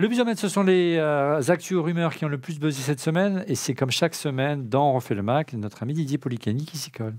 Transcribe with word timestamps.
Le 0.00 0.08
Busiomètre, 0.08 0.40
ce 0.40 0.48
sont 0.48 0.62
les 0.62 0.96
euh, 0.96 1.42
actus 1.48 1.76
rumeurs 1.76 2.14
qui 2.14 2.24
ont 2.24 2.28
le 2.28 2.38
plus 2.38 2.58
buzzé 2.58 2.80
cette 2.80 3.00
semaine. 3.00 3.44
Et 3.48 3.54
c'est 3.54 3.74
comme 3.74 3.90
chaque 3.90 4.14
semaine, 4.14 4.66
dans 4.66 4.88
On 4.88 4.92
refait 4.94 5.14
le 5.14 5.22
Mac, 5.22 5.52
notre 5.52 5.82
ami 5.82 5.92
Didier 5.92 6.16
Policani 6.16 6.64
qui 6.64 6.78
s'y 6.78 6.90
colle. 6.90 7.16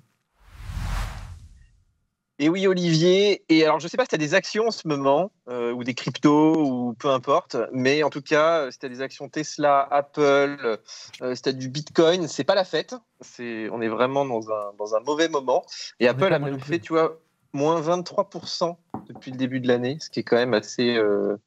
Et 2.39 2.49
oui, 2.49 2.65
Olivier. 2.65 3.44
Et 3.49 3.63
alors, 3.65 3.79
je 3.79 3.86
ne 3.86 3.89
sais 3.89 3.97
pas 3.97 4.05
si 4.05 4.09
tu 4.09 4.15
as 4.15 4.17
des 4.17 4.33
actions 4.33 4.65
en 4.65 4.71
ce 4.71 4.88
moment, 4.88 5.31
euh, 5.48 5.71
ou 5.71 5.84
des 5.84 5.94
cryptos, 5.94 6.55
ou 6.55 6.95
peu 6.98 7.09
importe, 7.09 7.55
mais 7.71 8.02
en 8.02 8.09
tout 8.09 8.23
cas, 8.23 8.71
si 8.71 8.80
tu 8.80 8.88
as 8.88 8.89
des 8.89 9.02
actions 9.02 9.29
Tesla, 9.29 9.88
Apple, 9.91 10.79
euh, 11.21 11.36
si 11.36 11.41
tu 11.43 11.50
as 11.50 11.54
du 11.54 11.70
Bitcoin, 11.70 12.27
c'est 12.27 12.43
pas 12.43 12.55
la 12.55 12.63
fête. 12.63 12.95
On 13.39 13.79
est 13.79 13.89
vraiment 13.89 14.25
dans 14.25 14.50
un, 14.50 14.73
dans 14.79 14.95
un 14.95 15.02
mauvais 15.02 15.29
moment. 15.29 15.68
Et 16.00 16.07
Apple 16.07 16.34
a 16.34 16.39
même 16.39 16.59
fait, 16.59 16.79
tu 16.79 16.93
vois, 16.93 17.20
moins 17.54 17.79
23% 17.79 18.75
depuis 19.07 19.29
le 19.29 19.38
début 19.38 19.59
de 19.59 19.68
l'année, 19.68 19.98
ce 20.00 20.09
qui 20.09 20.21
est 20.21 20.23
quand 20.23 20.38
même 20.38 20.55
assez, 20.55 20.95
euh, 20.95 21.38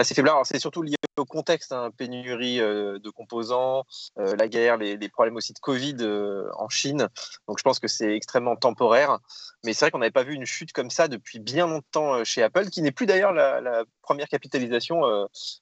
assez 0.00 0.14
faible. 0.14 0.28
Alors, 0.28 0.46
c'est 0.46 0.58
surtout 0.58 0.82
lié 0.82 0.96
au 1.16 1.24
contexte, 1.24 1.72
hein, 1.72 1.90
pénurie 1.96 2.60
euh, 2.60 2.98
de 2.98 3.10
composants, 3.10 3.84
euh, 4.18 4.34
la 4.36 4.48
guerre, 4.48 4.76
les, 4.76 5.08
problèmes 5.08 5.36
aussi 5.36 5.52
de 5.52 5.58
Covid 5.58 5.96
euh, 6.00 6.48
en 6.56 6.68
Chine. 6.68 7.08
Donc, 7.46 7.58
je 7.58 7.62
pense 7.62 7.78
que 7.78 7.88
c'est 7.88 8.14
extrêmement 8.14 8.56
temporaire. 8.56 9.18
Mais 9.64 9.72
c'est 9.72 9.84
vrai 9.84 9.90
qu'on 9.90 9.98
n'avait 9.98 10.10
pas 10.10 10.22
vu 10.22 10.34
une 10.34 10.46
chute 10.46 10.72
comme 10.72 10.90
ça 10.90 11.08
depuis 11.08 11.38
bien 11.38 11.66
longtemps 11.66 12.24
chez 12.24 12.42
Apple, 12.42 12.70
qui 12.70 12.82
n'est 12.82 12.92
plus 12.92 13.06
d'ailleurs 13.06 13.32
la, 13.32 13.84
première 14.02 14.28
capitalisation 14.28 15.02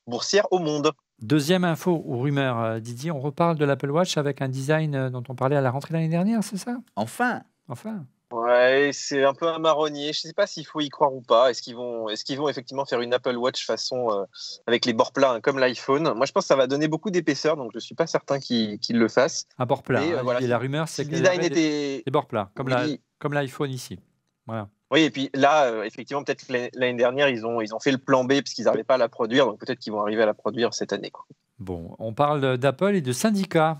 boursière 0.06 0.46
au 0.52 0.58
monde. 0.58 0.92
Deuxième 1.20 1.64
info 1.64 2.02
ou 2.06 2.20
rumeur, 2.20 2.80
Didier, 2.80 3.10
on 3.10 3.20
reparle 3.20 3.58
de 3.58 3.64
l'Apple 3.64 3.90
Watch 3.90 4.16
avec 4.16 4.40
un 4.40 4.48
design 4.48 5.10
dont 5.10 5.24
on 5.28 5.34
parlait 5.34 5.56
à 5.56 5.60
la 5.60 5.70
rentrée 5.70 5.92
l'année 5.92 6.08
dernière, 6.08 6.44
c'est 6.44 6.56
ça? 6.56 6.76
Enfin 6.96 7.42
Enfin 7.68 8.06
Ouais, 8.30 8.90
c'est 8.92 9.24
un 9.24 9.32
peu 9.32 9.48
un 9.48 9.58
marronnier. 9.58 10.12
Je 10.12 10.20
ne 10.24 10.28
sais 10.28 10.32
pas 10.34 10.46
s'il 10.46 10.66
faut 10.66 10.80
y 10.80 10.90
croire 10.90 11.14
ou 11.14 11.22
pas. 11.22 11.50
Est-ce 11.50 11.62
qu'ils 11.62 11.76
vont, 11.76 12.08
est-ce 12.10 12.24
qu'ils 12.24 12.38
vont 12.38 12.48
effectivement 12.48 12.84
faire 12.84 13.00
une 13.00 13.14
Apple 13.14 13.36
Watch 13.36 13.64
façon 13.64 14.10
euh, 14.10 14.24
avec 14.66 14.84
les 14.84 14.92
bords 14.92 15.12
plats 15.12 15.32
hein, 15.32 15.40
comme 15.40 15.58
l'iPhone? 15.58 16.12
Moi, 16.14 16.26
je 16.26 16.32
pense 16.32 16.44
que 16.44 16.48
ça 16.48 16.56
va 16.56 16.66
donner 16.66 16.88
beaucoup 16.88 17.10
d'épaisseur, 17.10 17.56
donc 17.56 17.70
je 17.72 17.78
ne 17.78 17.80
suis 17.80 17.94
pas 17.94 18.06
certain 18.06 18.38
qu'ils, 18.38 18.78
le 18.90 19.08
fassent. 19.08 19.46
Un 19.58 19.64
bord 19.64 19.82
plat. 19.82 20.04
Et, 20.04 20.12
hein. 20.12 20.40
la 20.40 20.58
rumeur, 20.58 20.88
c'est 20.88 21.06
que 21.06 21.10
design 21.10 21.42
était... 21.42 22.02
des 22.04 22.10
bords 22.10 22.26
plats, 22.26 22.50
comme, 22.54 23.32
l'iPhone 23.32 23.70
ici. 23.70 23.98
Voilà. 24.46 24.68
Oui, 24.90 25.02
et 25.02 25.10
puis 25.10 25.30
là, 25.34 25.66
euh, 25.66 25.82
effectivement, 25.84 26.22
peut-être 26.22 26.46
que 26.46 26.52
l'année 26.52 26.98
dernière, 26.98 27.28
ils 27.28 27.46
ont, 27.46 27.60
ils 27.60 27.74
ont 27.74 27.80
fait 27.80 27.92
le 27.92 27.98
plan 27.98 28.24
B 28.24 28.40
parce 28.40 28.52
qu'ils 28.52 28.64
n'arrivaient 28.64 28.84
pas 28.84 28.94
à 28.94 28.98
la 28.98 29.08
produire, 29.08 29.46
donc 29.46 29.58
peut-être 29.58 29.78
qu'ils 29.78 29.92
vont 29.92 30.00
arriver 30.00 30.22
à 30.22 30.26
la 30.26 30.34
produire 30.34 30.74
cette 30.74 30.92
année. 30.92 31.12
Bon, 31.58 31.96
on 31.98 32.12
parle 32.12 32.56
d'Apple 32.58 32.94
et 32.94 33.00
de 33.00 33.12
syndicats. 33.12 33.78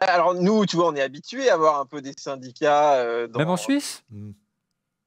Bah, 0.00 0.06
alors 0.08 0.34
nous, 0.34 0.66
tu 0.66 0.76
vois, 0.76 0.88
on 0.88 0.94
est 0.94 1.00
habitué 1.00 1.48
à 1.48 1.54
avoir 1.54 1.78
un 1.78 1.86
peu 1.86 2.00
des 2.00 2.14
syndicats. 2.18 2.94
Euh, 2.94 3.28
Même 3.36 3.50
en 3.50 3.56
Suisse? 3.56 4.02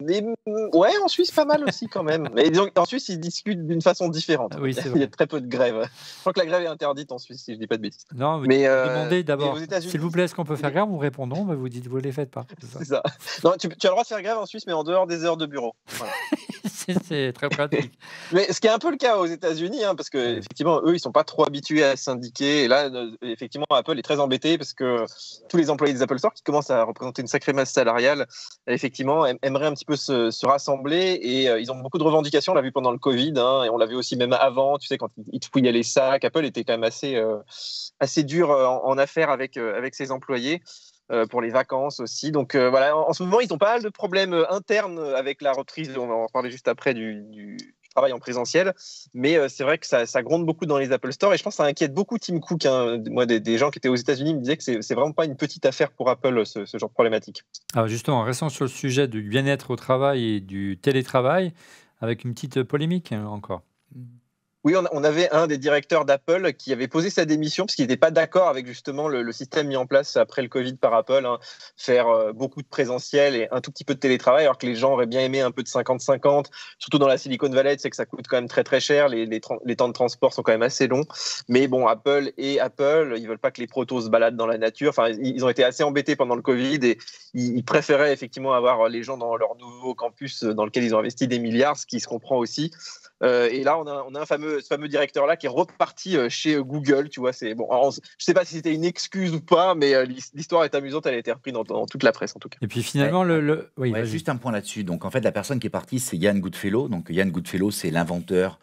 Mais, 0.04 0.24
ouais, 0.46 0.92
en 1.04 1.08
Suisse, 1.08 1.32
pas 1.32 1.46
mal 1.46 1.64
aussi 1.64 1.88
quand 1.88 2.04
même. 2.04 2.30
Mais 2.36 2.52
donc, 2.52 2.78
en 2.78 2.86
Suisse, 2.86 3.10
ils 3.10 3.20
discutent 3.20 3.66
d'une 3.66 3.82
façon 3.82 4.10
différente. 4.10 4.56
oui, 4.62 4.76
Il 4.94 5.02
y 5.02 5.04
a 5.04 5.08
très 5.08 5.26
peu 5.26 5.42
de 5.42 5.48
grèves. 5.48 5.90
Je 6.16 6.20
crois 6.20 6.34
que 6.34 6.40
la 6.40 6.46
grève 6.46 6.64
est 6.64 6.68
interdite 6.68 7.12
en 7.12 7.18
Suisse, 7.18 7.44
si 7.44 7.54
je 7.54 7.60
dis 7.60 7.68
pas 7.68 7.78
de 7.78 7.82
bêtises. 7.82 8.06
Non, 8.16 8.38
mais 8.38 8.68
euh, 8.68 8.88
demandez 8.88 9.24
d'abord, 9.24 9.58
s'il 9.80 10.00
vous 10.00 10.12
plaît, 10.12 10.24
est-ce 10.24 10.36
qu'on 10.36 10.46
peut 10.46 10.56
faire 10.56 10.72
grève 10.72 10.88
Vous 10.88 10.98
répondons, 10.98 11.46
mais 11.46 11.56
vous 11.56 11.70
dites, 11.70 11.88
vous 11.88 11.98
ne 11.98 12.04
les 12.04 12.12
faites 12.12 12.32
pas. 12.32 12.46
C'est 12.78 12.86
ça. 12.86 13.02
Non, 13.44 13.54
tu, 13.60 13.70
tu, 13.70 13.88
as 13.88 13.90
le 13.90 13.94
droit 13.94 14.04
de 14.04 14.08
faire 14.08 14.22
grève 14.22 14.38
en 14.38 14.46
Suisse, 14.46 14.68
mais 14.68 14.74
en 14.74 14.84
dehors 14.84 15.08
des 15.08 15.26
heures 15.26 15.38
de 15.38 15.48
bureau. 15.48 15.74
Voilà. 15.88 16.14
c'est 17.04 17.34
très 17.34 17.50
pratique. 17.50 17.92
Mais 18.32 18.52
ce 18.52 18.62
qui 18.62 18.68
est 18.68 18.72
un 18.72 18.80
peu 18.80 18.92
le 18.92 18.98
cas 18.98 19.18
aux 19.18 19.26
États-Unis, 19.26 19.84
hein, 19.84 19.96
parce 19.96 20.10
que 20.10 20.38
effectivement, 20.38 20.82
eux, 20.84 20.96
ils 20.96 21.00
sont 21.00 21.12
pas 21.12 21.24
trop 21.24 21.46
habitués 21.46 21.84
à 21.84 21.96
syndiquer. 21.96 22.64
Et 22.64 22.68
là, 22.68 22.86
euh, 22.86 23.12
effectivement, 23.22 23.66
Apple 23.70 23.98
est 23.98 24.04
très 24.04 24.20
embêté 24.20 24.58
parce 24.58 24.74
que 24.74 25.06
tous 25.50 25.58
les 25.58 25.70
employés 25.70 25.94
des 25.94 26.02
Apple 26.02 26.18
Store, 26.18 26.34
qui 26.34 26.44
commencent 26.44 26.70
à 26.70 26.84
représenter 26.84 27.22
une 27.22 27.28
sacrée 27.28 27.54
masse 27.54 27.72
salariale, 27.72 28.28
effectivement, 28.68 29.26
aimeraient 29.26 29.68
un 29.68 29.74
petit 29.74 29.86
peu 29.88 29.96
se, 29.96 30.46
rassembler. 30.46 31.20
Et 31.22 31.50
euh, 31.50 31.60
ils 31.60 31.72
ont 31.72 31.80
beaucoup 31.80 31.98
de 31.98 32.04
revendications. 32.04 32.52
On 32.52 32.56
l'a 32.56 32.62
vu 32.62 32.72
pendant 32.72 32.92
le 32.92 33.00
Covid, 33.00 33.34
hein, 33.38 33.64
et 33.64 33.70
on 33.70 33.78
l'a 33.78 33.88
vu 33.88 33.96
aussi 33.96 34.16
même 34.16 34.34
avant. 34.34 34.78
Tu 34.78 34.88
sais, 34.88 34.98
quand 34.98 35.10
ils 35.32 35.44
fouillaient 35.44 35.72
les 35.72 35.84
sacs, 35.84 36.24
Apple 36.24 36.46
était 36.46 36.64
quand 36.64 36.74
même 36.74 36.84
assez, 36.84 37.16
euh, 37.16 37.38
assez 38.00 38.24
dur 38.24 38.52
en, 38.52 38.86
en 38.86 38.98
affaires 38.98 39.32
avec, 39.32 39.58
avec 39.58 39.96
ses 39.96 40.12
employés. 40.12 40.62
Euh, 41.10 41.26
pour 41.26 41.42
les 41.42 41.52
vacances 41.52 42.02
aussi. 42.02 42.34
Donc 42.34 42.54
euh, 42.54 42.70
voilà, 42.70 42.98
en, 42.98 43.14
ce 43.14 43.24
moment, 43.24 43.40
ils 43.40 43.54
ont 43.54 43.58
pas 43.58 43.76
mal 43.76 43.82
de 43.82 43.88
problèmes 43.88 44.34
euh, 44.34 44.52
internes 44.52 45.00
avec 45.16 45.42
la 45.42 45.54
reprise, 45.54 45.98
on 45.98 46.06
va 46.06 46.16
en 46.16 46.28
parler 46.28 46.52
juste 46.52 46.68
après, 46.68 46.94
du, 46.94 47.58
travail 47.98 48.14
en 48.14 48.20
présentiel. 48.20 48.74
Mais 49.16 49.50
c'est 49.50 49.64
vrai 49.64 49.80
que 49.80 49.88
ça, 49.88 50.06
gronde 50.22 50.46
beaucoup 50.46 50.68
dans 50.68 50.78
les 50.78 50.92
Apple 50.92 51.12
Store 51.12 51.34
et 51.34 51.38
je 51.38 51.44
pense 51.44 51.56
que 51.56 51.58
ça 51.58 51.66
inquiète 51.66 51.94
beaucoup 51.96 52.20
Tim 52.20 52.40
Cook. 52.40 52.66
Hein. 52.68 53.02
Moi, 53.10 53.26
des, 53.26 53.58
gens 53.58 53.72
qui 53.72 53.80
étaient 53.80 53.90
aux 53.90 53.96
États-Unis 53.96 54.36
me 54.36 54.40
disaient 54.40 54.58
que 54.58 54.64
c'est 54.64 54.94
vraiment 54.94 55.14
pas 55.14 55.26
une 55.26 55.36
petite 55.36 55.66
affaire 55.66 55.92
pour 55.92 56.10
Apple, 56.10 56.46
ce, 56.46 56.66
genre 56.66 56.90
de 56.90 56.94
problématique. 56.94 57.44
Alors 57.74 57.88
justement, 57.88 58.20
en 58.20 58.24
restant 58.24 58.50
sur 58.50 58.66
le 58.66 58.70
sujet 58.70 59.08
du 59.08 59.24
bien-être 59.24 59.72
au 59.72 59.76
travail 59.76 60.36
et 60.36 60.40
du 60.40 60.78
télétravail, 60.80 61.54
avec 62.00 62.24
une 62.24 62.36
petite 62.36 62.62
polémique 62.64 63.12
hein, 63.12 63.26
encore. 63.26 63.64
Oui, 64.68 64.76
on, 64.76 65.04
avait 65.06 65.30
un 65.32 65.48
des 65.48 65.58
directeurs 65.58 66.04
d'Apple 66.04 66.52
qui 66.52 66.74
avait 66.74 66.90
posé 66.90 67.10
sa 67.10 67.24
démission 67.24 67.66
parce 67.66 67.76
qu'il 67.76 67.86
n'était 67.86 67.96
pas 67.96 68.12
d'accord 68.12 68.50
avec 68.50 68.68
justement 68.68 69.08
le, 69.08 69.32
système 69.32 69.70
mis 69.70 69.78
en 69.78 69.86
place 69.86 70.18
après 70.18 70.42
le 70.42 70.50
Covid 70.50 70.74
par 70.74 70.94
Apple, 70.94 71.26
hein. 71.26 71.40
faire 71.78 72.10
euh, 72.10 72.34
beaucoup 72.34 72.62
de 72.62 72.68
présentiel 72.68 73.38
et 73.38 73.48
un 73.52 73.62
tout 73.62 73.72
petit 73.72 73.86
peu 73.86 73.94
de 73.94 74.00
télétravail, 74.00 74.44
alors 74.44 74.58
que 74.58 74.66
les 74.66 74.76
gens 74.76 74.92
auraient 74.92 75.06
bien 75.06 75.22
aimé 75.22 75.40
un 75.40 75.52
peu 75.52 75.64
de 75.64 75.70
50-50, 75.70 76.48
surtout 76.80 76.98
dans 76.98 77.08
la 77.08 77.18
Silicon 77.18 77.48
Valley, 77.48 77.78
c'est 77.80 77.90
que 77.90 77.96
ça 77.96 78.06
coûte 78.06 78.26
quand 78.28 78.36
même 78.36 78.50
très 78.50 78.66
très 78.66 78.82
cher, 78.82 79.08
les, 79.08 79.40
temps 79.40 79.88
de 79.88 79.94
transport 79.94 80.34
sont 80.34 80.44
quand 80.44 80.52
même 80.52 80.62
assez 80.62 80.88
longs. 80.88 81.06
Mais 81.48 81.70
bon, 81.70 81.88
Apple 81.88 82.34
et 82.38 82.60
Apple, 82.60 83.16
ils 83.18 83.26
veulent 83.26 83.40
pas 83.40 83.52
que 83.52 83.62
les 83.62 83.68
protos 83.68 84.02
se 84.02 84.10
baladent 84.10 84.36
dans 84.36 84.48
la 84.48 84.58
nature. 84.58 84.90
Enfin, 84.90 85.08
ils, 85.08 85.46
ont 85.46 85.50
été 85.50 85.64
assez 85.64 85.84
embêtés 85.84 86.18
pendant 86.18 86.36
le 86.36 86.42
Covid 86.42 86.80
et 86.84 86.98
ils, 87.34 87.64
préféraient 87.64 88.12
effectivement 88.12 88.52
avoir 88.52 88.90
les 88.90 89.02
gens 89.02 89.16
dans 89.16 89.38
leur 89.38 89.56
nouveau 89.56 89.96
campus 89.96 90.44
dans 90.44 90.66
lequel 90.66 90.84
ils 90.84 90.94
ont 90.94 91.00
investi 91.00 91.26
des 91.30 91.40
milliards, 91.40 91.78
ce 91.78 91.86
qui 91.86 92.02
se 92.02 92.08
comprend 92.08 92.36
aussi. 92.36 92.74
Euh, 93.24 93.50
et 93.50 93.64
là, 93.64 93.80
on 93.80 94.16
a 94.16 94.20
un 94.20 94.26
fameux, 94.26 94.57
ce 94.62 94.68
fameux 94.68 94.88
directeur-là 94.88 95.36
qui 95.36 95.46
est 95.46 95.50
reparti 95.50 96.18
euh, 96.18 96.30
chez 96.30 96.56
Google. 96.58 97.10
Tu 97.10 97.20
vois, 97.20 97.34
c'est 97.34 97.54
bon. 97.54 97.68
je 97.92 98.00
sais 98.18 98.34
pas 98.34 98.46
si 98.46 98.56
c'était 98.56 98.74
une 98.74 98.86
excuse 98.86 99.34
ou 99.34 99.42
pas, 99.42 99.76
mais 99.76 99.94
euh, 99.94 100.06
l'histoire 100.34 100.64
est 100.64 100.76
amusante. 100.76 101.06
Elle 101.06 101.16
a 101.16 101.18
été 101.18 101.32
reprise 101.32 101.54
dans, 101.54 101.86
toute 101.86 102.04
la 102.04 102.12
presse, 102.12 102.36
en 102.36 102.40
tout 102.40 102.50
cas. 102.50 102.58
Et 102.62 102.68
puis 102.68 102.84
finalement, 102.84 103.24
le, 103.24 103.72
Oui, 103.78 103.94
juste 104.06 104.30
un 104.30 104.38
point 104.38 104.52
là-dessus. 104.52 104.84
Donc, 104.84 105.06
en 105.06 105.12
fait, 105.12 105.22
la 105.22 105.32
personne 105.32 105.60
qui 105.60 105.68
est 105.68 105.72
partie, 105.72 106.00
c'est 106.00 106.18
Yann 106.18 106.40
Goodfellow. 106.40 106.88
Donc, 106.88 107.08
Yann 107.10 107.32
Goodfellow, 107.32 107.72
c'est 107.72 107.92
l'inventeur. 107.92 108.60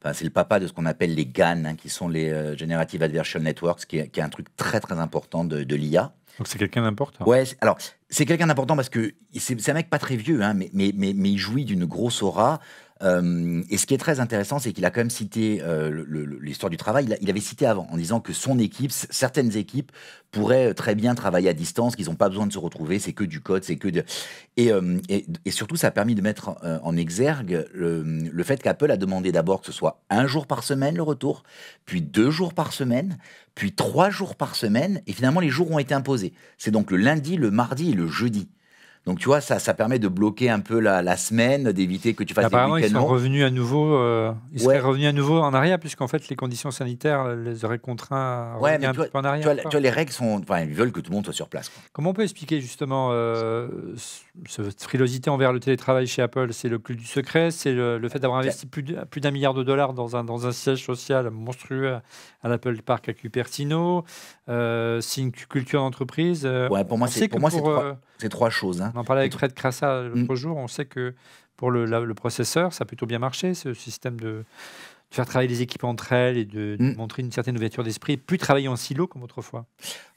Enfin, 0.00 0.12
c'est 0.12 0.24
le 0.24 0.30
papa 0.30 0.60
de 0.60 0.66
ce 0.68 0.72
qu'on 0.72 0.86
appelle 0.86 1.14
les 1.14 1.26
GAN, 1.26 1.64
hein, 1.64 1.74
qui 1.74 1.88
sont 1.88 2.08
les 2.08 2.56
Generative 2.56 3.02
Adversarial 3.02 3.42
Networks, 3.42 3.84
qui 3.86 3.98
est, 3.98 4.08
qui 4.08 4.20
est, 4.20 4.22
un 4.22 4.28
truc 4.28 4.46
très 4.56 4.78
très 4.78 4.98
important 4.98 5.44
de, 5.44 5.64
de 5.64 5.76
l'IA. 5.76 6.12
Donc 6.38 6.46
c'est 6.46 6.58
quelqu'un 6.58 6.82
d'important. 6.82 7.26
Ouais, 7.26 7.44
alors 7.60 7.78
c'est 8.10 8.24
quelqu'un 8.24 8.46
d'important 8.46 8.76
parce 8.76 8.88
que 8.88 9.12
c'est 9.34 9.68
un 9.68 9.74
mec 9.74 9.90
pas 9.90 9.98
très 9.98 10.16
vieux, 10.16 10.42
hein, 10.42 10.54
mais, 10.54 10.70
mais, 10.72 10.92
mais, 10.94 11.12
mais, 11.14 11.30
il 11.30 11.38
jouit 11.38 11.64
d'une 11.64 11.84
grosse 11.84 12.22
aura. 12.22 12.60
Euh, 13.02 13.62
et 13.70 13.78
ce 13.78 13.86
qui 13.86 13.94
est 13.94 13.98
très 13.98 14.20
intéressant, 14.20 14.58
c'est 14.58 14.72
qu'il 14.72 14.84
a 14.84 14.90
quand 14.90 15.00
même 15.00 15.10
cité 15.10 15.60
euh, 15.62 16.04
l'histoire 16.40 16.70
du 16.70 16.76
travail. 16.76 17.16
Il, 17.20 17.30
avait 17.30 17.40
cité 17.40 17.66
avant 17.66 17.86
en 17.90 17.96
disant 17.96 18.20
que 18.20 18.32
son 18.32 18.58
équipe, 18.58 18.90
certaines 18.92 19.56
équipes, 19.56 19.92
pourraient 20.30 20.74
très 20.74 20.94
bien 20.94 21.14
travailler 21.14 21.48
à 21.48 21.54
distance, 21.54 21.96
qu'ils 21.96 22.06
n'ont 22.06 22.14
pas 22.14 22.28
besoin 22.28 22.46
de 22.46 22.52
se 22.52 22.58
retrouver, 22.58 22.98
c'est 22.98 23.12
que 23.14 23.24
du 23.24 23.40
code, 23.40 23.64
c'est 23.64 23.76
que 23.76 23.88
de... 23.88 24.04
Euh, 24.58 24.98
et, 25.08 25.24
surtout, 25.50 25.76
ça 25.76 25.86
a 25.86 25.90
permis 25.90 26.14
de 26.14 26.20
mettre 26.20 26.56
en 26.82 26.96
exergue 26.96 27.66
le, 27.72 28.02
le 28.02 28.44
fait 28.44 28.62
qu'Apple 28.62 28.90
a 28.90 28.96
demandé 28.96 29.32
d'abord 29.32 29.60
que 29.60 29.66
ce 29.66 29.72
soit 29.72 30.02
un 30.10 30.26
jour 30.26 30.46
par 30.46 30.64
semaine 30.64 30.96
le 30.96 31.02
retour, 31.02 31.44
puis 31.86 32.02
deux 32.02 32.30
jours 32.30 32.52
par 32.52 32.72
semaine, 32.72 33.18
puis 33.54 33.72
trois 33.72 34.10
jours 34.10 34.36
par 34.36 34.54
semaine, 34.54 35.00
et 35.06 35.12
finalement 35.12 35.40
les 35.40 35.48
jours 35.48 35.70
ont 35.70 35.78
été 35.78 35.94
imposés. 35.94 36.34
C'est 36.58 36.70
donc 36.70 36.90
le 36.90 36.96
lundi, 36.96 37.36
le 37.36 37.50
mardi 37.50 37.90
et 37.90 37.94
le 37.94 38.06
jeudi. 38.06 38.48
Donc, 39.06 39.18
tu 39.18 39.26
vois, 39.26 39.40
ça, 39.40 39.58
ça 39.58 39.74
permet 39.74 39.98
de 39.98 40.08
bloquer 40.08 40.50
un 40.50 40.60
peu 40.60 40.80
la, 40.80 41.16
semaine, 41.16 41.72
d'éviter 41.72 42.14
que 42.14 42.24
tu 42.24 42.34
fasses 42.34 42.44
Apparemment, 42.44 42.76
des 42.76 42.88
ils 42.88 42.92
sont 42.92 43.06
revenus 43.06 43.44
à 43.44 43.50
nouveau, 43.50 43.94
euh, 43.94 44.32
ils 44.52 44.60
seraient 44.60 44.80
revenus 44.80 45.08
à 45.08 45.12
nouveau 45.12 45.40
en 45.40 45.54
arrière, 45.54 45.78
puisqu'en 45.78 46.08
fait, 46.08 46.28
les 46.28 46.36
conditions 46.36 46.70
sanitaires 46.70 47.34
les 47.34 47.64
auraient 47.64 47.78
contraints 47.78 48.52
à 48.54 48.56
revenir 48.56 48.90
un 48.90 48.94
peu 48.94 49.08
en 49.14 49.24
arrière. 49.24 49.56
Tu 49.56 49.68
vois, 49.70 49.80
les 49.80 49.90
règles 49.90 50.12
sont, 50.12 50.42
enfin, 50.42 50.60
ils 50.60 50.74
veulent 50.74 50.92
que 50.92 51.00
tout 51.00 51.10
le 51.10 51.16
monde 51.16 51.24
soit 51.24 51.32
sur 51.32 51.48
place. 51.48 51.70
Comment 51.92 52.10
on 52.10 52.12
peut 52.12 52.22
expliquer 52.22 52.60
justement 52.60 53.08
euh, 53.12 53.68
cette 54.46 54.82
frilosité 54.82 55.30
envers 55.30 55.52
le 55.52 55.60
télétravail 55.60 56.06
chez 56.06 56.22
Apple? 56.22 56.52
C'est 56.52 56.68
le 56.68 56.78
plus 56.78 56.96
du 56.96 57.06
secret, 57.06 57.50
c'est 57.50 57.72
le, 57.72 58.06
fait 58.08 58.18
d'avoir 58.18 58.40
investi 58.40 58.66
plus 58.66 59.20
d'un 59.20 59.30
milliard 59.30 59.54
de 59.54 59.62
dollars 59.62 59.94
dans 59.94 60.16
un, 60.16 60.24
dans 60.24 60.46
un 60.46 60.52
siège 60.52 60.84
social 60.84 61.30
monstrueux 61.30 61.98
à, 62.42 62.48
l'Apple 62.48 62.80
Park 62.82 63.08
à 63.08 63.14
Cupertino. 63.14 64.04
Euh, 64.48 65.00
c'est 65.00 65.20
une 65.20 65.32
culture 65.32 65.80
d'entreprise. 65.80 66.44
Ouais, 66.46 66.84
pour 66.84 66.98
moi, 66.98 67.08
c'est 67.08 67.28
pour 67.28 67.40
moi, 67.40 67.50
c'est 68.18 68.28
trois, 68.28 68.50
choses. 68.50 68.82
Hein. 68.82 68.92
On 68.98 69.02
en 69.02 69.04
parlait 69.04 69.22
avec 69.22 69.32
Fred 69.32 69.54
Crassa 69.54 70.02
l'autre 70.02 70.32
mm. 70.32 70.34
jour. 70.34 70.56
On 70.56 70.66
sait 70.66 70.84
que 70.84 71.14
pour 71.56 71.70
le, 71.70 71.84
le, 71.86 72.14
processeur, 72.14 72.72
ça 72.72 72.82
a 72.82 72.84
plutôt 72.84 73.06
bien 73.06 73.20
marché, 73.20 73.54
ce 73.54 73.72
système 73.74 74.18
de, 74.18 74.44
de 75.10 75.14
faire 75.14 75.26
travailler 75.26 75.48
les 75.48 75.62
équipes 75.62 75.84
entre 75.84 76.12
elles 76.12 76.36
et 76.36 76.44
de, 76.44 76.76
mm. 76.78 76.96
montrer 76.96 77.22
une 77.22 77.32
certaine 77.32 77.56
ouverture 77.56 77.82
d'esprit, 77.82 78.16
plus 78.16 78.38
travailler 78.38 78.68
en 78.68 78.76
silo 78.76 79.06
comme 79.06 79.22
autrefois 79.22 79.66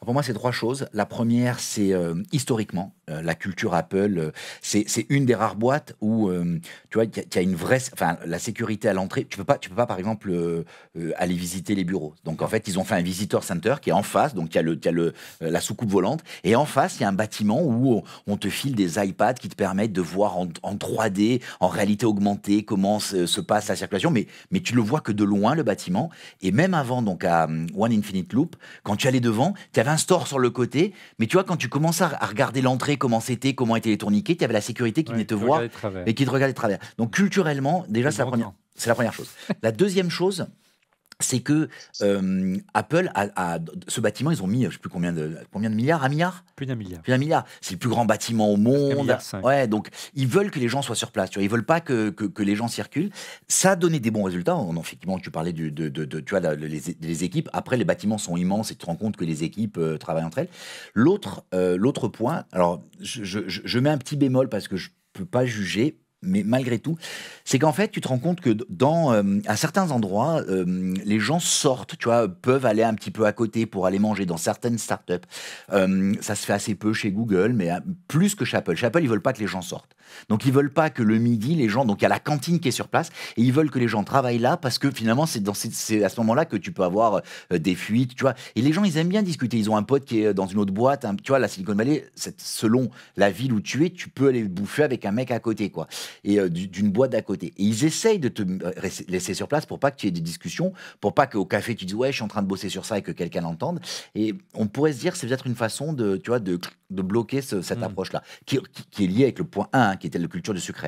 Pour 0.01 0.13
moi, 0.13 0.23
c'est 0.23 0.33
trois 0.33 0.51
choses. 0.51 0.87
La 0.93 1.05
première, 1.05 1.59
c'est 1.59 1.93
euh, 1.93 2.15
historiquement, 2.31 2.93
euh, 3.09 3.21
la 3.21 3.35
culture 3.35 3.73
Apple, 3.73 4.17
euh, 4.17 4.31
c'est 4.61 5.05
une 5.09 5.25
des 5.25 5.35
rares 5.35 5.55
boîtes 5.55 5.95
où, 6.01 6.31
tu 6.89 6.95
vois, 6.95 7.05
il 7.05 7.11
y, 7.15 7.37
a 7.37 7.41
une 7.41 7.55
vraie, 7.55 7.79
enfin, 7.93 8.17
la 8.25 8.39
sécurité 8.39 8.87
à 8.89 8.93
l'entrée. 8.93 9.25
Tu 9.25 9.37
peux 9.37 9.43
pas, 9.43 9.57
tu 9.57 9.69
peux 9.69 9.75
pas, 9.75 9.85
par 9.85 9.99
exemple, 9.99 10.33
aller 11.15 11.35
visiter 11.35 11.75
les 11.75 11.83
bureaux. 11.83 12.13
Donc, 12.23 12.41
en 12.41 12.47
fait, 12.47 12.67
ils 12.67 12.79
ont 12.79 12.83
fait 12.83 12.95
un 12.95 13.01
visitor 13.01 13.43
center 13.43 13.75
qui 13.81 13.89
est 13.89 13.93
en 13.93 14.03
face, 14.03 14.33
donc 14.33 14.53
il 14.53 14.55
y 14.55 14.59
a, 14.59 14.61
le, 14.61 14.79
y 14.83 14.87
a 14.87 14.91
le, 14.91 15.13
la 15.41 15.61
soucoupe 15.61 15.89
volante, 15.89 16.23
et 16.43 16.55
en 16.55 16.65
face, 16.65 16.97
il 16.97 17.01
y 17.01 17.05
a 17.05 17.09
un 17.09 17.13
bâtiment 17.13 17.61
où 17.61 18.03
on, 18.27 18.37
te 18.37 18.49
file 18.49 18.75
des 18.75 18.97
iPads 18.97 19.35
qui 19.35 19.49
te 19.49 19.55
permettent 19.55 19.93
de 19.93 20.01
voir 20.01 20.37
en, 20.37 20.47
3D, 20.47 21.41
en 21.59 21.67
réalité 21.67 22.05
augmentée, 22.05 22.63
comment 22.63 22.99
se, 22.99 23.25
se 23.25 23.41
passe 23.41 23.67
la 23.67 23.75
circulation, 23.75 24.11
mais, 24.11 24.27
mais 24.51 24.61
tu 24.61 24.75
le 24.75 24.80
le 24.81 24.87
vois 24.87 24.99
que 24.99 25.11
de 25.11 25.23
loin, 25.23 25.55
le 25.55 25.63
bâtiment. 25.63 26.09
Et 26.41 26.51
même 26.51 26.73
avant, 26.73 27.01
donc 27.01 27.23
à 27.23 27.45
hum, 27.45 27.67
One 27.75 27.93
Infinite 27.93 28.33
Loop, 28.33 28.55
quand 28.83 28.95
tu 28.95 29.07
allais 29.07 29.19
devant, 29.19 29.53
tu 29.73 29.79
avais 29.79 29.89
un 29.89 29.97
store 29.97 30.27
sur 30.27 30.39
le 30.39 30.49
côté. 30.49 30.93
Mais 31.19 31.27
tu 31.27 31.35
vois, 31.35 31.43
quand 31.43 31.57
tu 31.57 31.69
commençais 31.69 32.03
à 32.03 32.25
regarder 32.25 32.61
l'entrée, 32.61 32.97
comment 32.97 33.19
c'était, 33.19 33.53
comment 33.53 33.75
étaient 33.75 33.89
les 33.89 33.97
tourniquets, 33.97 34.35
tu 34.35 34.43
avais 34.43 34.53
la 34.53 34.61
sécurité 34.61 35.03
qui 35.03 35.13
venait 35.13 35.25
te 35.25 35.35
voir 35.35 35.61
et 36.05 36.13
qui 36.13 36.25
te 36.25 36.29
regardait 36.29 36.53
de 36.53 36.57
travers. 36.57 36.79
Donc 36.97 37.11
culturellement, 37.11 37.85
déjà, 37.87 38.11
c'est 38.11 38.19
la, 38.19 38.25
première, 38.25 38.51
la 38.85 38.95
première 38.95 39.13
chose. 39.13 39.29
la 39.61 39.71
deuxième 39.71 40.09
chose, 40.09 40.47
c'est 41.21 41.39
que 41.39 41.69
euh, 42.01 42.57
Apple 42.73 43.11
a, 43.15 43.59
ce 43.87 44.01
bâtiment, 44.01 44.31
ils 44.31 44.43
ont 44.43 44.47
mis, 44.47 44.65
je 44.65 44.71
sais 44.71 44.77
plus 44.77 44.89
combien 44.89 45.13
de 45.13 45.37
combien 45.51 45.69
de 45.69 45.75
milliards, 45.75 46.03
un 46.03 46.09
milliard, 46.09 46.43
plus 46.55 46.65
d'un 46.65 46.75
milliard, 46.75 47.01
plus 47.01 47.11
d'un 47.11 47.17
milliard. 47.17 47.45
C'est 47.61 47.73
le 47.73 47.79
plus 47.79 47.89
grand 47.89 48.05
bâtiment 48.05 48.49
au 48.49 48.57
monde. 48.57 49.17
Ouais, 49.43 49.67
donc 49.67 49.89
ils 50.13 50.27
veulent 50.27 50.51
que 50.51 50.59
les 50.59 50.67
gens 50.67 50.81
soient 50.81 50.95
sur 50.95 51.11
place. 51.11 51.29
Tu 51.29 51.39
vois, 51.39 51.43
ils 51.43 51.49
veulent 51.49 51.65
pas 51.65 51.81
que, 51.81 52.09
que, 52.09 52.43
les 52.43 52.55
gens 52.55 52.67
circulent. 52.67 53.11
Ça 53.47 53.71
a 53.71 53.75
donné 53.75 53.99
des 53.99 54.11
bons 54.11 54.23
résultats. 54.23 54.55
On, 54.55 54.75
effectivement, 54.79 55.19
tu 55.19 55.31
parlais 55.31 55.53
de, 55.53 55.69
de, 55.69 55.89
de, 55.89 56.19
tu 56.19 56.37
vois, 56.37 56.55
les, 56.55 57.23
équipes. 57.23 57.49
Après, 57.53 57.77
les 57.77 57.85
bâtiments 57.85 58.17
sont 58.17 58.37
immenses 58.37 58.71
et 58.71 58.75
tu 58.75 58.81
te 58.81 58.85
rends 58.85 58.95
compte 58.95 59.17
que 59.17 59.25
les 59.25 59.43
équipes 59.43 59.77
euh, 59.77 59.97
travaillent 59.97 60.23
entre 60.23 60.39
elles. 60.39 60.49
L'autre, 60.93 61.43
euh, 61.53 61.77
l'autre 61.77 62.07
point. 62.07 62.45
Alors, 62.51 62.83
je, 62.99 63.23
je, 63.23 63.41
je 63.47 63.79
mets 63.79 63.89
un 63.89 63.97
petit 63.97 64.15
bémol 64.15 64.49
parce 64.49 64.67
que 64.67 64.77
je 64.77 64.89
peux 65.13 65.25
pas 65.25 65.45
juger 65.45 66.00
mais 66.21 66.43
malgré 66.45 66.77
tout, 66.77 66.97
c'est 67.45 67.57
qu'en 67.57 67.73
fait, 67.73 67.89
tu 67.89 67.99
te 67.99 68.07
rends 68.07 68.19
compte 68.19 68.41
que 68.41 68.55
dans, 68.69 69.11
euh, 69.11 69.23
certains 69.55 69.91
endroits, 69.91 70.43
euh, 70.47 70.93
les 71.03 71.19
gens 71.19 71.39
sortent, 71.39 71.97
tu 71.97 72.05
vois, 72.05 72.27
peuvent 72.27 72.65
aller 72.65 72.83
un 72.83 72.93
petit 72.93 73.11
peu 73.11 73.25
à 73.25 73.33
côté 73.33 73.65
pour 73.65 73.87
aller 73.87 73.99
manger 73.99 74.25
dans 74.25 74.37
certaines 74.37 74.77
startups. 74.77 75.13
Euh, 75.73 76.13
ça 76.21 76.35
se 76.35 76.45
fait 76.45 76.53
assez 76.53 76.75
peu 76.75 76.93
chez 76.93 77.11
Google, 77.11 77.53
mais 77.53 77.69
plus 78.07 78.35
que 78.35 78.45
chez 78.45 78.57
Apple. 78.57 78.75
Chez 78.75 78.85
Apple, 78.85 79.01
ils 79.01 79.09
veulent 79.09 79.21
pas 79.21 79.33
que 79.33 79.39
les 79.39 79.47
gens 79.47 79.61
sortent. 79.61 79.95
Donc, 80.29 80.45
ils 80.45 80.51
veulent 80.51 80.73
pas 80.73 80.89
que 80.89 81.01
le 81.01 81.17
midi, 81.17 81.55
les 81.55 81.69
gens, 81.69 81.85
donc 81.85 82.01
il 82.01 82.03
y 82.03 82.05
a 82.05 82.09
la 82.09 82.19
cantine 82.19 82.59
qui 82.59 82.67
est 82.67 82.71
sur 82.71 82.89
place, 82.89 83.09
et 83.37 83.41
ils 83.41 83.53
veulent 83.53 83.71
que 83.71 83.79
les 83.79 83.87
gens 83.87 84.03
travaillent 84.03 84.39
là 84.39 84.57
parce 84.57 84.77
que 84.77 84.91
finalement, 84.91 85.25
c'est 85.25 86.03
à 86.03 86.09
ce 86.09 86.19
moment-là 86.19 86.45
que 86.45 86.57
tu 86.57 86.71
peux 86.71 86.83
avoir 86.83 87.21
des 87.49 87.75
fuites, 87.75 88.15
tu 88.15 88.23
vois. 88.23 88.35
Et 88.55 88.61
les 88.61 88.73
gens, 88.73 88.83
ils 88.83 88.97
aiment 88.97 89.07
bien 89.07 89.23
discuter. 89.23 89.57
Ils 89.57 89.69
ont 89.69 89.77
un 89.77 89.83
pote 89.83 90.05
qui 90.05 90.21
est 90.21 90.33
dans 90.33 90.47
une 90.47 90.59
autre 90.59 90.73
boîte, 90.73 91.05
tu 91.23 91.29
vois, 91.29 91.39
la 91.39 91.47
Silicon 91.47 91.73
Valley, 91.73 92.05
selon 92.37 92.89
la 93.15 93.31
ville 93.31 93.53
où 93.53 93.61
tu 93.61 93.85
es, 93.85 93.89
tu 93.89 94.09
peux 94.09 94.27
aller 94.27 94.43
bouffer 94.43 94.83
avec 94.83 95.05
un 95.05 95.11
mec 95.11 95.31
à 95.31 95.39
côté, 95.39 95.69
quoi 95.69 95.87
et 96.23 96.39
euh, 96.39 96.49
d'une 96.49 96.91
boîte 96.91 97.11
d'à 97.11 97.21
côté. 97.21 97.47
Et 97.57 97.63
ils 97.63 97.85
essayent 97.85 98.19
de 98.19 98.29
te 98.29 98.41
euh, 98.41 98.71
laisser 99.07 99.33
sur 99.33 99.47
place 99.47 99.65
pour 99.65 99.79
pas 99.79 99.91
que 99.91 99.97
tu 99.97 100.07
aies 100.07 100.11
des 100.11 100.21
discussions, 100.21 100.73
pour 100.99 101.13
pas 101.13 101.27
qu'au 101.27 101.45
café 101.45 101.75
tu 101.75 101.85
dises 101.85 101.95
ouais, 101.95 102.11
je 102.11 102.15
suis 102.15 102.23
en 102.23 102.27
train 102.27 102.41
de 102.41 102.47
bosser 102.47 102.69
sur 102.69 102.85
ça 102.85 102.97
et 102.97 103.01
que 103.01 103.11
quelqu'un 103.11 103.41
l'entende. 103.41 103.79
Et 104.15 104.35
on 104.53 104.67
pourrait 104.67 104.93
se 104.93 104.99
dire 104.99 105.15
c'est 105.15 105.27
peut-être 105.27 105.47
une 105.47 105.55
façon 105.55 105.93
de, 105.93 106.17
tu 106.17 106.31
vois, 106.31 106.39
de, 106.39 106.59
de 106.89 107.01
bloquer 107.01 107.41
cette 107.41 107.79
hmm. 107.79 107.83
approche-là, 107.83 108.23
qui, 108.45 108.59
qui, 108.89 109.05
est 109.05 109.07
liée 109.07 109.23
avec 109.23 109.39
le 109.39 109.45
point 109.45 109.69
1, 109.73 109.97
qui 109.97 110.07
était 110.07 110.19
la 110.19 110.27
culture 110.27 110.53
du 110.53 110.59
sucre. 110.59 110.81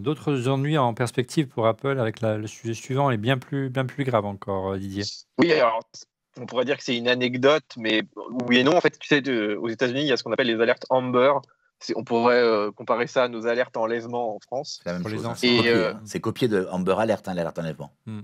D'autres 0.00 0.48
ennuis 0.48 0.78
en 0.78 0.94
perspective 0.94 1.48
pour 1.48 1.66
Apple 1.66 1.98
avec 1.98 2.20
le 2.20 2.46
sujet 2.46 2.74
suivant 2.74 3.10
est 3.10 3.16
bien 3.16 3.38
plus, 3.38 3.68
bien 3.68 3.84
plus 3.84 4.04
grave 4.04 4.24
encore, 4.24 4.72
euh, 4.72 4.78
Didier. 4.78 5.02
Oui, 5.38 5.52
alors 5.52 5.80
on 6.40 6.46
pourrait 6.46 6.64
dire 6.64 6.76
que 6.78 6.84
c'est 6.84 6.96
une 6.96 7.08
anecdote, 7.08 7.64
mais 7.76 8.02
oui 8.48 8.58
et 8.58 8.64
non. 8.64 8.76
En 8.76 8.80
fait, 8.80 8.96
tu 8.98 9.08
sais, 9.08 9.22
aux 9.56 9.68
États-Unis, 9.68 10.02
il 10.02 10.06
y 10.06 10.12
a 10.12 10.16
ce 10.16 10.22
qu'on 10.22 10.32
appelle 10.32 10.46
les 10.46 10.60
alertes 10.60 10.86
Amber 10.88 11.32
on 11.96 12.04
pourrait 12.04 12.42
euh, 12.42 12.70
comparer 12.70 13.06
ça 13.06 13.24
à 13.24 13.28
nos 13.28 13.46
alertes 13.46 13.76
enlèvement 13.76 14.36
en 14.36 14.38
France. 14.40 14.80
C'est 14.82 14.90
la 14.90 14.98
même 14.98 15.08
chose. 15.08 15.26
Euh, 15.44 15.94
c'est 16.04 16.20
copié, 16.20 16.48
de 16.48 16.66
Amber 16.70 16.96
Alert, 16.98 17.26
hein, 17.28 17.34
l'alerte 17.34 17.58
enlèvement. 17.58 17.92
Hmm. 18.06 18.22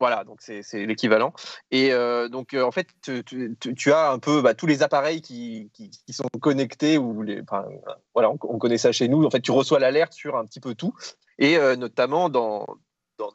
Voilà, 0.00 0.22
donc 0.22 0.40
c'est 0.40 0.86
l'équivalent. 0.86 1.32
Et 1.72 1.92
euh, 1.92 2.28
donc, 2.28 2.54
en 2.54 2.70
fait, 2.70 2.86
tu, 3.02 3.92
as 3.92 4.10
un 4.12 4.20
peu 4.20 4.42
bah, 4.42 4.54
tous 4.54 4.66
les 4.66 4.84
appareils 4.84 5.20
qui, 5.20 5.70
sont 6.10 6.28
connectés, 6.40 6.98
ou 6.98 7.22
les, 7.22 7.42
voilà, 8.14 8.30
on, 8.30 8.38
on, 8.42 8.58
connaît 8.58 8.78
ça 8.78 8.92
chez 8.92 9.08
nous. 9.08 9.24
En 9.24 9.30
fait, 9.30 9.40
tu 9.40 9.50
reçois 9.50 9.80
l'alerte 9.80 10.12
sur 10.12 10.36
un 10.36 10.44
petit 10.44 10.60
peu 10.60 10.76
tout. 10.76 10.94
Et 11.38 11.58
notamment 11.76 12.28
dans, 12.28 12.64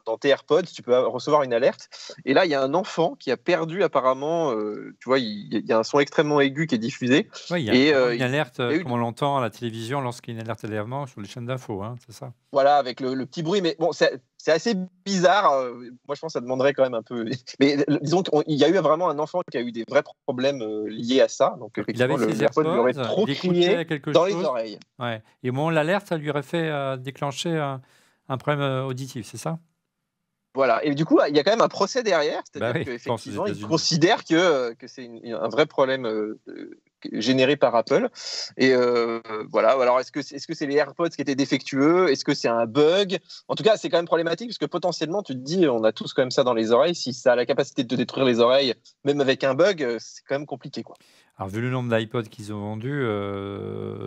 dans, 0.06 0.16
tes 0.16 0.28
AirPods, 0.28 0.62
tu 0.62 0.82
peux 0.82 0.98
recevoir 1.06 1.42
une 1.42 1.52
alerte. 1.52 1.88
Et 2.24 2.34
là, 2.34 2.44
il 2.44 2.50
y 2.50 2.54
a 2.54 2.62
un 2.62 2.74
enfant 2.74 3.14
qui 3.14 3.30
a 3.30 3.36
perdu 3.36 3.82
apparemment, 3.82 4.52
euh, 4.52 4.94
tu 5.00 5.08
vois, 5.08 5.18
il, 5.18 5.64
y 5.66 5.72
a 5.72 5.78
un 5.78 5.82
son 5.82 5.98
extrêmement 5.98 6.40
aigu 6.40 6.66
qui 6.66 6.74
est 6.74 6.78
diffusé. 6.78 7.28
Oui, 7.50 7.62
il 7.62 7.66
y 7.66 7.92
a 7.92 7.96
euh, 7.96 8.14
une 8.14 8.22
alerte, 8.22 8.56
comme 8.56 8.92
on 8.92 8.96
l'entend 8.96 9.36
à 9.36 9.40
la 9.40 9.50
télévision 9.50 10.00
lorsqu'il 10.00 10.34
y 10.34 10.36
a 10.36 10.40
une 10.40 10.46
alerte 10.46 10.64
d'élèvement 10.64 11.06
sur 11.06 11.20
les 11.20 11.28
chaînes 11.28 11.46
d'infos, 11.46 11.82
hein, 11.82 11.96
c'est 12.06 12.14
ça 12.14 12.32
Voilà, 12.52 12.76
avec 12.76 13.00
le, 13.00 13.26
petit 13.26 13.42
bruit. 13.42 13.60
Mais 13.60 13.76
bon, 13.78 13.92
c'est 13.92 14.20
assez 14.46 14.74
bizarre. 15.04 15.52
Euh, 15.52 15.74
moi, 16.06 16.14
je 16.14 16.20
pense 16.20 16.32
que 16.32 16.38
ça 16.38 16.40
demanderait 16.40 16.72
quand 16.72 16.82
même 16.82 16.94
un 16.94 17.02
peu. 17.02 17.24
Mais 17.60 17.84
disons 18.00 18.22
qu'il 18.22 18.56
y 18.56 18.64
a 18.64 18.68
eu 18.68 18.76
vraiment 18.78 19.08
un 19.10 19.18
enfant 19.18 19.40
qui 19.50 19.58
a 19.58 19.60
eu 19.60 19.72
des 19.72 19.84
vrais 19.88 20.02
problèmes 20.26 20.62
liés 20.86 21.20
à 21.20 21.28
ça. 21.28 21.56
Donc, 21.58 21.80
il 21.88 22.02
avait 22.02 22.16
ses 22.16 22.42
AirPods, 22.42 22.62
il 22.62 22.78
aurait 22.78 22.92
trop 22.92 23.26
crié 23.26 23.84
dans 24.12 24.24
les 24.24 24.34
oreilles. 24.34 24.78
Ouais. 24.98 25.22
Et 25.42 25.50
au 25.50 25.52
moment 25.52 25.70
l'alerte, 25.70 26.06
ça 26.08 26.16
lui 26.16 26.30
aurait 26.30 26.42
fait 26.42 26.70
déclencher 26.98 27.56
un 28.28 28.38
problème 28.38 28.86
auditif, 28.86 29.26
c'est 29.26 29.36
ça? 29.36 29.58
Voilà. 30.54 30.84
Et 30.84 30.94
du 30.94 31.04
coup, 31.04 31.18
il 31.28 31.36
y 31.36 31.40
a 31.40 31.42
quand 31.42 31.50
même 31.50 31.60
un 31.60 31.68
procès 31.68 32.02
derrière, 32.04 32.42
c'est-à-dire 32.50 32.74
bah 32.74 32.84
qu'effectivement, 32.84 33.46
ils 33.46 33.66
considèrent 33.66 34.24
que, 34.24 34.72
que 34.74 34.86
c'est 34.86 35.10
un 35.26 35.48
vrai 35.48 35.66
problème 35.66 36.06
euh, 36.06 36.38
généré 37.12 37.56
par 37.56 37.74
Apple. 37.74 38.08
Et 38.56 38.72
euh, 38.72 39.20
voilà. 39.50 39.70
Alors, 39.70 39.98
est-ce 39.98 40.12
que 40.12 40.20
est-ce 40.20 40.46
que 40.46 40.54
c'est 40.54 40.66
les 40.66 40.76
AirPods 40.76 41.08
qui 41.08 41.22
étaient 41.22 41.34
défectueux? 41.34 42.08
Est-ce 42.08 42.24
que 42.24 42.34
c'est 42.34 42.48
un 42.48 42.66
bug? 42.66 43.18
En 43.48 43.56
tout 43.56 43.64
cas, 43.64 43.76
c'est 43.76 43.90
quand 43.90 43.98
même 43.98 44.06
problématique 44.06 44.48
parce 44.48 44.58
que 44.58 44.66
potentiellement, 44.66 45.24
tu 45.24 45.34
te 45.34 45.40
dis, 45.40 45.66
on 45.66 45.82
a 45.82 45.90
tous 45.90 46.12
quand 46.14 46.22
même 46.22 46.30
ça 46.30 46.44
dans 46.44 46.54
les 46.54 46.70
oreilles. 46.70 46.94
Si 46.94 47.12
ça 47.12 47.32
a 47.32 47.36
la 47.36 47.46
capacité 47.46 47.82
de 47.82 47.88
te 47.88 47.96
détruire 47.96 48.24
les 48.24 48.38
oreilles, 48.38 48.74
même 49.04 49.20
avec 49.20 49.42
un 49.42 49.54
bug, 49.54 49.82
euh, 49.82 49.96
c'est 49.98 50.22
quand 50.28 50.36
même 50.36 50.46
compliqué, 50.46 50.84
quoi. 50.84 50.94
Alors, 51.36 51.48
vu 51.48 51.60
le 51.60 51.70
nombre 51.70 51.94
d'iPods 51.96 52.28
qu'ils 52.30 52.52
ont 52.52 52.60
vendus, 52.60 53.04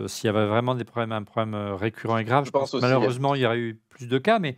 s'il 0.06 0.24
y 0.24 0.30
avait 0.30 0.46
vraiment 0.46 0.74
des 0.74 0.84
problèmes, 0.84 1.12
un 1.12 1.24
problème 1.24 1.74
récurrent 1.74 2.16
et 2.16 2.24
grave, 2.24 2.46
je, 2.46 2.50
pense, 2.50 2.72
malheureusement, 2.72 3.34
il 3.34 3.42
y 3.42 3.46
aurait 3.46 3.58
eu 3.58 3.78
plus 3.90 4.06
de 4.06 4.16
cas, 4.16 4.38
mais 4.38 4.56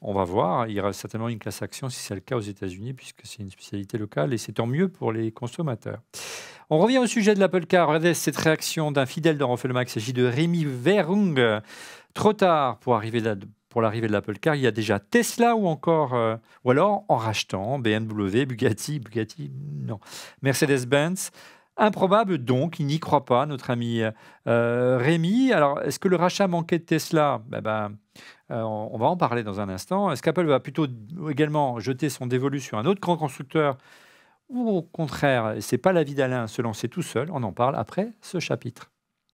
on 0.00 0.12
va 0.12 0.24
voir. 0.24 0.66
Il 0.68 0.74
y 0.74 0.80
aura 0.80 0.92
certainement 0.92 1.28
une 1.28 1.38
classe 1.38 1.62
action 1.62 1.88
si 1.88 2.00
c'est 2.00 2.14
le 2.14 2.20
cas 2.20 2.36
aux 2.36 2.40
États-Unis, 2.40 2.94
puisque 2.94 3.20
c'est 3.24 3.42
une 3.42 3.50
spécialité 3.50 3.98
locale 3.98 4.32
et 4.32 4.38
c'est 4.38 4.52
tant 4.52 4.66
mieux 4.66 4.88
pour 4.88 5.12
les 5.12 5.32
consommateurs. 5.32 6.00
On 6.70 6.78
revient 6.78 6.98
au 6.98 7.06
sujet 7.06 7.34
de 7.34 7.40
l'Apple 7.40 7.66
Car. 7.66 7.88
Regardez 7.88 8.14
cette 8.14 8.36
réaction 8.36 8.92
d'un 8.92 9.06
fidèle 9.06 9.38
de 9.38 9.72
Max. 9.72 9.92
Il 9.92 10.00
s'agit 10.00 10.12
de 10.12 10.24
Rémi 10.24 10.64
Verung. 10.64 11.60
Trop 12.14 12.32
tard 12.32 12.78
pour 12.78 12.94
l'arrivée 12.94 13.20
de 13.20 14.12
l'Apple 14.12 14.38
Car, 14.38 14.54
il 14.54 14.62
y 14.62 14.66
a 14.66 14.70
déjà 14.70 14.98
Tesla 14.98 15.56
ou 15.56 15.66
encore, 15.66 16.14
euh, 16.14 16.36
ou 16.64 16.70
alors 16.70 17.04
en 17.08 17.16
rachetant 17.16 17.78
BMW, 17.78 18.44
Bugatti, 18.44 18.98
Bugatti, 18.98 19.50
non, 19.86 19.98
Mercedes-Benz. 20.42 21.30
Improbable 21.80 22.38
donc, 22.38 22.80
il 22.80 22.86
n'y 22.86 22.98
croit 22.98 23.24
pas, 23.24 23.46
notre 23.46 23.70
ami 23.70 24.02
euh, 24.48 24.98
Rémi. 25.00 25.52
Alors, 25.52 25.80
est-ce 25.82 26.00
que 26.00 26.08
le 26.08 26.16
rachat 26.16 26.48
manquait 26.48 26.80
de 26.80 26.84
Tesla? 26.84 27.40
Ben, 27.46 27.60
ben 27.60 27.92
euh, 28.50 28.62
on 28.62 28.96
va 28.98 29.06
en 29.06 29.16
parler 29.16 29.42
dans 29.42 29.60
un 29.60 29.68
instant. 29.68 30.10
Est-ce 30.10 30.22
qu'Apple 30.22 30.46
va 30.46 30.60
plutôt 30.60 30.86
également 31.28 31.78
jeter 31.80 32.08
son 32.08 32.26
dévolu 32.26 32.60
sur 32.60 32.78
un 32.78 32.86
autre 32.86 33.00
grand 33.00 33.16
constructeur 33.16 33.76
ou 34.48 34.68
au 34.70 34.82
contraire, 34.82 35.56
c'est 35.60 35.78
pas 35.78 35.92
l'avis 35.92 36.14
d'Alain, 36.14 36.46
se 36.46 36.62
lancer 36.62 36.88
tout 36.88 37.02
seul? 37.02 37.28
On 37.30 37.42
en 37.42 37.52
parle 37.52 37.76
après 37.76 38.12
ce 38.22 38.40
chapitre. 38.40 38.90